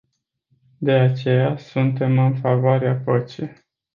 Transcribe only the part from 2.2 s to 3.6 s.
favoarea păcii.